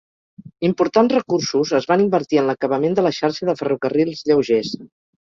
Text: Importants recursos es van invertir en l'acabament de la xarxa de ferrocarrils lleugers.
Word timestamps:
Importants 0.67 1.11
recursos 1.17 1.73
es 1.79 1.85
van 1.91 2.03
invertir 2.05 2.39
en 2.43 2.47
l'acabament 2.53 2.97
de 3.01 3.05
la 3.09 3.13
xarxa 3.19 3.49
de 3.51 3.57
ferrocarrils 3.61 4.25
lleugers. 4.31 4.73